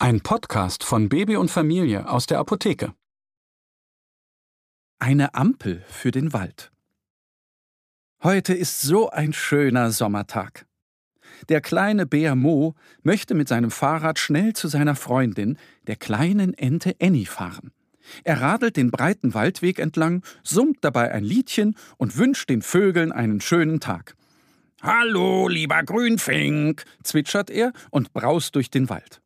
Ein 0.00 0.20
Podcast 0.20 0.84
von 0.84 1.08
Baby 1.08 1.34
und 1.34 1.50
Familie 1.50 2.08
aus 2.08 2.26
der 2.26 2.38
Apotheke. 2.38 2.94
Eine 5.00 5.34
Ampel 5.34 5.84
für 5.88 6.12
den 6.12 6.32
Wald. 6.32 6.70
Heute 8.22 8.54
ist 8.54 8.80
so 8.80 9.10
ein 9.10 9.32
schöner 9.32 9.90
Sommertag. 9.90 10.66
Der 11.48 11.60
kleine 11.60 12.06
Bär 12.06 12.36
Mo 12.36 12.76
möchte 13.02 13.34
mit 13.34 13.48
seinem 13.48 13.72
Fahrrad 13.72 14.20
schnell 14.20 14.52
zu 14.52 14.68
seiner 14.68 14.94
Freundin, 14.94 15.58
der 15.88 15.96
kleinen 15.96 16.54
Ente 16.54 16.94
Annie, 17.02 17.26
fahren. 17.26 17.72
Er 18.22 18.40
radelt 18.40 18.76
den 18.76 18.92
breiten 18.92 19.34
Waldweg 19.34 19.80
entlang, 19.80 20.22
summt 20.44 20.78
dabei 20.82 21.10
ein 21.10 21.24
Liedchen 21.24 21.74
und 21.96 22.16
wünscht 22.16 22.48
den 22.50 22.62
Vögeln 22.62 23.10
einen 23.10 23.40
schönen 23.40 23.80
Tag. 23.80 24.14
Hallo, 24.80 25.48
lieber 25.48 25.82
Grünfink, 25.82 26.84
zwitschert 27.02 27.50
er 27.50 27.72
und 27.90 28.12
braust 28.12 28.54
durch 28.54 28.70
den 28.70 28.88
Wald. 28.88 29.20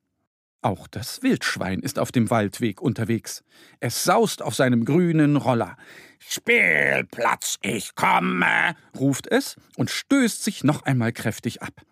Auch 0.62 0.86
das 0.86 1.24
Wildschwein 1.24 1.80
ist 1.80 1.98
auf 1.98 2.12
dem 2.12 2.30
Waldweg 2.30 2.80
unterwegs. 2.80 3.42
Es 3.80 4.04
saust 4.04 4.42
auf 4.42 4.54
seinem 4.54 4.84
grünen 4.84 5.36
Roller. 5.36 5.76
Spielplatz, 6.20 7.58
ich 7.62 7.96
komme, 7.96 8.76
ruft 8.96 9.26
es 9.26 9.56
und 9.76 9.90
stößt 9.90 10.44
sich 10.44 10.62
noch 10.62 10.82
einmal 10.82 11.12
kräftig 11.12 11.62
ab. 11.62 11.82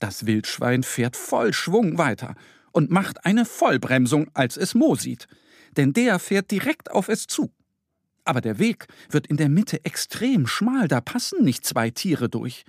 Das 0.00 0.26
Wildschwein 0.26 0.82
fährt 0.82 1.16
voll 1.16 1.52
Schwung 1.52 1.96
weiter 1.96 2.34
und 2.72 2.90
macht 2.90 3.24
eine 3.24 3.44
Vollbremsung, 3.44 4.28
als 4.34 4.56
es 4.56 4.74
Mo 4.74 4.96
sieht. 4.96 5.28
Denn 5.76 5.92
der 5.92 6.18
fährt 6.18 6.50
direkt 6.50 6.90
auf 6.90 7.08
es 7.08 7.28
zu. 7.28 7.52
Aber 8.24 8.40
der 8.40 8.58
Weg 8.58 8.88
wird 9.10 9.28
in 9.28 9.36
der 9.36 9.48
Mitte 9.48 9.84
extrem 9.84 10.48
schmal, 10.48 10.88
da 10.88 11.00
passen 11.00 11.44
nicht 11.44 11.64
zwei 11.64 11.90
Tiere 11.90 12.28
durch. 12.28 12.64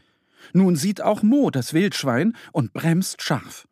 Nun 0.53 0.75
sieht 0.75 1.01
auch 1.01 1.23
Mo 1.23 1.49
das 1.49 1.73
Wildschwein 1.73 2.35
und 2.51 2.73
bremst 2.73 3.23
scharf. 3.23 3.67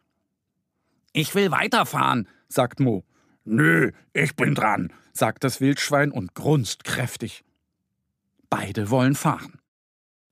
Ich 1.13 1.35
will 1.35 1.52
weiterfahren, 1.52 2.27
sagt 2.47 2.79
Mo. 2.79 3.03
Nö, 3.45 3.91
ich 4.13 4.35
bin 4.35 4.53
dran, 4.53 4.93
sagt 5.11 5.43
das 5.43 5.59
Wildschwein 5.59 6.11
und 6.11 6.35
grunzt 6.35 6.83
kräftig. 6.83 7.43
Beide 8.49 8.89
wollen 8.89 9.16
fahren. 9.16 9.59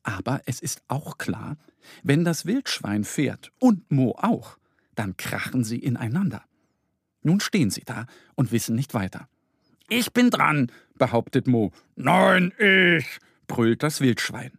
Aber 0.03 0.42
es 0.45 0.61
ist 0.61 0.81
auch 0.88 1.17
klar, 1.17 1.58
wenn 2.03 2.23
das 2.23 2.45
Wildschwein 2.45 3.03
fährt 3.03 3.52
und 3.59 3.92
Mo 3.92 4.11
auch, 4.17 4.58
dann 4.95 5.17
krachen 5.17 5.64
sie 5.64 5.80
ineinander. 5.80 6.44
Nun 7.23 7.39
stehen 7.39 7.69
sie 7.69 7.84
da 7.84 8.06
und 8.36 8.52
wissen 8.52 8.75
nicht 8.75 8.94
weiter. 8.94 9.28
Ich 9.89 10.14
bin 10.14 10.30
dran, 10.30 10.72
behauptet 10.95 11.47
Mo. 11.47 11.72
Nein, 11.95 12.53
ich, 12.58 13.19
brüllt 13.47 13.84
das 13.84 14.02
Wildschwein. 14.02 14.52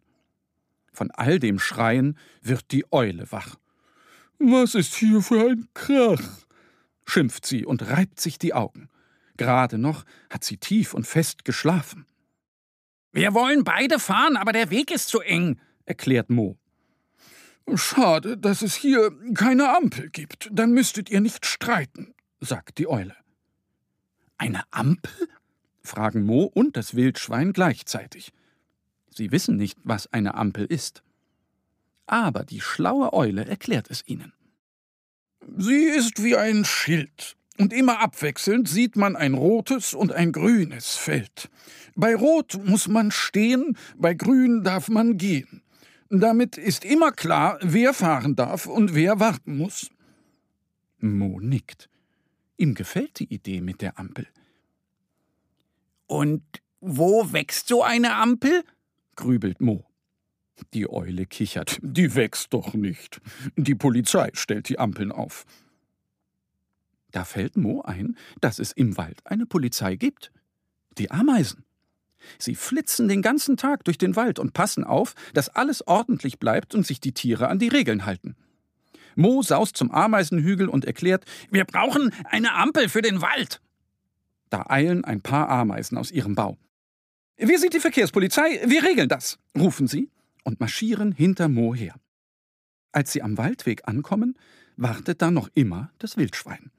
Von 0.92 1.10
all 1.10 1.38
dem 1.38 1.58
Schreien 1.58 2.19
wird 2.42 2.72
die 2.72 2.91
Eule 2.92 3.30
wach. 3.30 3.56
Was 4.39 4.77
ist 4.77 4.94
hier 4.94 5.20
für 5.20 5.50
ein 5.50 5.69
Krach? 5.75 6.47
schimpft 7.05 7.47
sie 7.47 7.64
und 7.64 7.89
reibt 7.89 8.20
sich 8.20 8.39
die 8.39 8.55
Augen. 8.55 8.89
Gerade 9.36 9.78
noch 9.78 10.05
hat 10.31 10.44
sie 10.44 10.58
tief 10.58 10.94
und 10.94 11.06
fest 11.06 11.44
geschlafen. 11.44 12.06
Wir 13.12 13.34
wollen 13.34 13.65
beide 13.65 13.99
fahren, 13.99 14.37
aber 14.37 14.53
der 14.53 14.71
Weg 14.71 14.91
ist 14.91 15.09
zu 15.09 15.21
eng, 15.21 15.59
erklärt 15.87 16.31
Mo. 16.31 16.56
Schade, 17.75 18.37
dass 18.37 18.62
es 18.62 18.75
hier 18.75 19.10
keine 19.34 19.75
Ampel 19.76 20.10
gibt. 20.10 20.49
Dann 20.53 20.72
müsstet 20.72 21.10
ihr 21.10 21.20
nicht 21.20 21.44
streiten, 21.44 22.15
sagt 22.41 22.78
die 22.78 22.88
Eule. 22.88 23.16
Eine 24.37 24.62
Ampel? 24.70 25.28
fragen 25.82 26.25
Mo 26.25 26.44
und 26.44 26.76
das 26.76 26.94
Wildschwein 26.94 27.53
gleichzeitig. 27.53 28.32
Sie 29.10 29.32
wissen 29.32 29.56
nicht, 29.56 29.78
was 29.82 30.12
eine 30.12 30.34
Ampel 30.34 30.66
ist 30.66 31.03
aber 32.08 32.44
die 32.44 32.60
schlaue 32.60 33.12
Eule 33.12 33.46
erklärt 33.46 33.91
es 33.91 34.02
ihnen. 34.06 34.32
Sie 35.56 35.84
ist 35.84 36.22
wie 36.22 36.36
ein 36.36 36.64
Schild, 36.64 37.36
und 37.58 37.72
immer 37.72 38.00
abwechselnd 38.00 38.69
sieht 38.69 38.96
man 38.96 39.16
ein 39.16 39.34
rotes 39.34 39.92
und 39.92 40.12
ein 40.12 40.32
grünes 40.32 40.96
Feld. 40.96 41.50
Bei 41.96 42.14
Rot 42.14 42.58
muss 42.64 42.86
man 42.86 43.10
stehen, 43.10 43.76
bei 43.96 44.14
Grün 44.14 44.62
darf 44.62 44.88
man 44.88 45.19
gehen. 45.19 45.62
Damit 46.08 46.56
ist 46.56 46.84
immer 46.84 47.10
klar, 47.10 47.58
wer 47.60 47.92
fahren 47.92 48.36
darf 48.36 48.66
und 48.66 48.94
wer 48.94 49.19
warten 49.19 49.56
muss. 49.56 49.90
Mo 51.00 51.40
nickt. 51.40 51.88
Ihm 52.56 52.75
gefällt 52.75 53.19
die 53.19 53.32
Idee 53.32 53.60
mit 53.60 53.82
der 53.82 53.98
Ampel. 53.98 54.26
Und 56.06 56.42
wo 56.80 57.32
wächst 57.32 57.69
so 57.69 57.82
eine 57.82 58.14
Ampel? 58.14 58.62
grübelt 59.16 59.60
Mo. 59.60 59.84
Die 60.74 60.91
Eule 60.91 61.26
kichert. 61.26 61.78
Die 61.82 62.14
wächst 62.14 62.52
doch 62.52 62.74
nicht. 62.74 63.20
Die 63.56 63.74
Polizei 63.74 64.30
stellt 64.34 64.69
die 64.69 64.78
Ampeln 64.78 65.12
auf. 65.12 65.44
Da 67.10 67.24
fällt 67.24 67.56
Mo 67.56 67.82
ein, 67.82 68.16
dass 68.41 68.58
es 68.58 68.72
im 68.72 68.96
Wald 68.96 69.20
eine 69.24 69.46
Polizei 69.46 69.96
gibt. 69.96 70.30
Die 70.98 71.10
Ameisen. 71.10 71.64
Sie 72.38 72.54
flitzen 72.54 73.08
den 73.08 73.22
ganzen 73.22 73.56
Tag 73.56 73.84
durch 73.84 73.96
den 73.96 74.16
Wald 74.16 74.38
und 74.38 74.52
passen 74.52 74.84
auf, 74.84 75.14
dass 75.34 75.48
alles 75.48 75.86
ordentlich 75.86 76.38
bleibt 76.38 76.75
und 76.75 76.86
sich 76.86 77.00
die 77.00 77.12
Tiere 77.12 77.48
an 77.48 77.58
die 77.58 77.69
Regeln 77.69 78.04
halten. 78.04 78.36
Mo 79.14 79.42
saust 79.42 79.76
zum 79.76 79.90
Ameisenhügel 79.90 80.69
und 80.69 80.84
erklärt, 80.84 81.25
wir 81.50 81.64
brauchen 81.64 82.12
eine 82.25 82.54
Ampel 82.54 82.88
für 82.88 83.02
den 83.02 83.22
Wald. 83.22 83.60
Da 84.50 84.66
eilen 84.69 85.04
ein 85.04 85.20
paar 85.20 85.48
Ameisen 85.48 85.96
aus 85.96 86.10
ihrem 86.10 86.34
Bau. 86.34 86.56
Wir 87.36 87.58
sind 87.58 87.75
die 87.75 87.80
Verkehrspolizei, 87.80 88.60
wir 88.66 88.82
regeln 88.82 89.08
das, 89.08 89.38
rufen 89.56 89.86
sie 89.86 90.10
und 90.48 90.60
marschieren 90.60 91.12
hinter 91.12 91.48
Mo 91.48 91.75
her. 91.75 91.94
Als 92.91 93.12
sie 93.12 93.20
am 93.20 93.36
Waldweg 93.36 93.86
ankommen, 93.86 94.34
wartet 94.76 95.20
da 95.20 95.31
noch 95.31 95.50
immer 95.53 95.92
das 95.98 96.16
Wildschwein. 96.16 96.70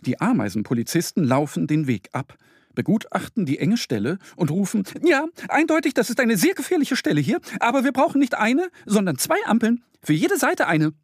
Die 0.00 0.18
Ameisenpolizisten 0.18 1.22
laufen 1.22 1.66
den 1.66 1.86
Weg 1.86 2.08
ab, 2.12 2.38
begutachten 2.74 3.44
die 3.44 3.58
enge 3.58 3.76
Stelle 3.76 4.18
und 4.34 4.50
rufen: 4.50 4.84
Ja, 5.04 5.26
eindeutig, 5.48 5.92
das 5.92 6.08
ist 6.08 6.20
eine 6.20 6.38
sehr 6.38 6.54
gefährliche 6.54 6.96
Stelle 6.96 7.20
hier, 7.20 7.38
aber 7.60 7.84
wir 7.84 7.92
brauchen 7.92 8.18
nicht 8.18 8.34
eine, 8.34 8.70
sondern 8.86 9.18
zwei 9.18 9.44
Ampeln, 9.44 9.84
für 10.02 10.14
jede 10.14 10.38
Seite 10.38 10.66
eine. 10.66 10.94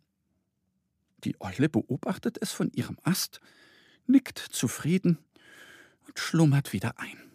Die 1.24 1.38
Eule 1.40 1.68
beobachtet 1.68 2.38
es 2.40 2.52
von 2.52 2.70
ihrem 2.72 2.96
Ast, 3.02 3.40
nickt 4.06 4.38
zufrieden 4.38 5.18
und 6.06 6.18
schlummert 6.18 6.72
wieder 6.72 6.98
ein. 6.98 7.27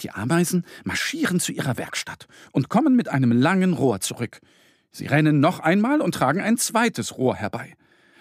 Die 0.00 0.10
Ameisen 0.10 0.64
marschieren 0.84 1.40
zu 1.40 1.52
ihrer 1.52 1.76
Werkstatt 1.76 2.26
und 2.52 2.68
kommen 2.68 2.94
mit 2.94 3.08
einem 3.08 3.32
langen 3.32 3.72
Rohr 3.72 4.00
zurück. 4.00 4.40
Sie 4.90 5.06
rennen 5.06 5.40
noch 5.40 5.60
einmal 5.60 6.00
und 6.00 6.14
tragen 6.14 6.40
ein 6.40 6.56
zweites 6.56 7.18
Rohr 7.18 7.36
herbei. 7.36 7.74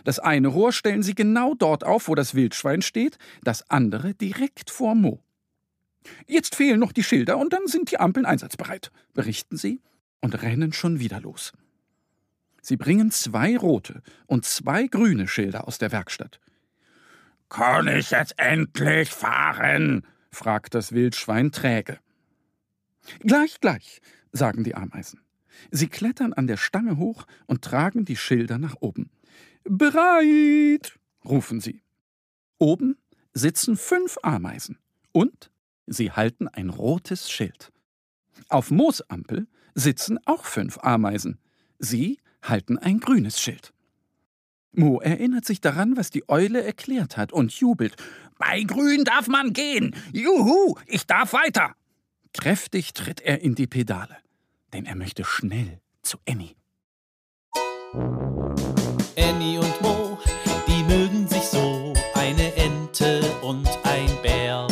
Das 0.03 0.19
eine 0.19 0.47
Rohr 0.47 0.71
stellen 0.71 1.03
sie 1.03 1.15
genau 1.15 1.53
dort 1.53 1.83
auf, 1.83 2.07
wo 2.07 2.15
das 2.15 2.33
Wildschwein 2.33 2.81
steht, 2.81 3.17
das 3.43 3.69
andere 3.69 4.13
direkt 4.13 4.69
vor 4.69 4.95
Mo. 4.95 5.21
Jetzt 6.25 6.55
fehlen 6.55 6.79
noch 6.79 6.93
die 6.93 7.03
Schilder 7.03 7.38
und 7.38 7.51
dann 7.53 7.67
sind 7.67 7.91
die 7.91 7.99
Ampeln 7.99 8.25
einsatzbereit, 8.25 8.91
berichten 9.13 9.57
sie 9.57 9.81
und 10.21 10.41
rennen 10.41 10.73
schon 10.73 10.99
wieder 10.99 11.19
los. 11.19 11.51
Sie 12.61 12.77
bringen 12.77 13.11
zwei 13.11 13.57
rote 13.57 14.01
und 14.25 14.45
zwei 14.45 14.88
grüne 14.88 15.27
Schilder 15.27 15.67
aus 15.67 15.77
der 15.77 15.91
Werkstatt. 15.91 16.39
Kann 17.50 17.88
ich 17.88 18.12
jetzt 18.12 18.38
endlich 18.38 19.09
fahren? 19.09 20.06
Fragt 20.38 20.75
das 20.75 20.92
Wildschwein 20.92 21.51
träge. 21.51 22.00
Gleich, 23.19 23.60
gleich, 23.60 24.01
sagen 24.31 24.63
die 24.63 24.75
Ameisen. 24.75 25.22
Sie 25.72 25.88
klettern 25.88 26.34
an 26.34 26.45
der 26.48 26.57
Stange 26.57 26.98
hoch 26.98 27.25
und 27.48 27.63
tragen 27.63 28.06
die 28.06 28.16
Schilder 28.16 28.60
nach 28.60 28.75
oben. 28.80 29.10
Bereit, 29.63 31.00
rufen 31.25 31.60
sie. 31.60 31.81
Oben 32.60 32.98
sitzen 33.34 33.75
fünf 33.75 34.18
Ameisen 34.22 34.78
und 35.12 35.51
sie 35.88 36.12
halten 36.12 36.48
ein 36.48 36.69
rotes 36.69 37.31
Schild. 37.31 37.72
Auf 38.50 38.72
Moosampel 38.72 39.48
sitzen 39.74 40.19
auch 40.25 40.45
fünf 40.45 40.78
Ameisen. 40.80 41.39
Sie 41.80 42.19
halten 42.44 42.78
ein 42.78 43.00
grünes 43.00 43.42
Schild. 43.42 43.74
Mo 44.72 45.00
erinnert 45.00 45.45
sich 45.45 45.60
daran, 45.60 45.98
was 45.98 46.12
die 46.12 46.30
Eule 46.30 46.63
erklärt 46.63 47.18
hat 47.18 47.34
und 47.34 47.51
jubelt. 47.51 47.95
Bei 48.38 48.63
Grün 48.63 49.04
darf 49.04 49.28
man 49.28 49.54
gehen. 49.54 49.95
Juhu, 50.12 50.75
ich 50.86 51.06
darf 51.07 51.34
weiter. 51.34 51.75
Kräftig 52.34 52.94
tritt 52.94 53.22
er 53.22 53.42
in 53.42 53.56
die 53.56 53.68
Pedale, 53.68 54.18
denn 54.74 54.86
er 54.86 54.95
möchte 54.95 55.24
schnell 55.24 55.80
zu 56.04 56.18
Annie. 56.28 56.56
Annie 59.18 59.60
und 59.60 59.81
Mo, 59.81 60.19
die 60.68 60.84
mögen 60.84 61.28
sich 61.28 61.44
so, 61.44 61.94
eine 62.13 62.54
Ente 62.56 63.22
und 63.42 63.68
ein 63.84 64.10
Bär. 64.22 64.68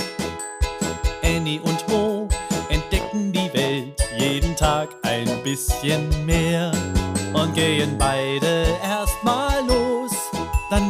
Annie 1.24 1.60
und 1.62 1.88
Mo 1.88 2.30
entdecken 2.70 3.32
die 3.32 3.52
Welt 3.54 4.00
jeden 4.18 4.56
Tag 4.56 4.90
ein 5.04 5.28
bisschen 5.44 6.26
mehr 6.26 6.72
und 7.34 7.54
gehen 7.56 7.98
beide 7.98 8.66
erstmal 8.84 9.45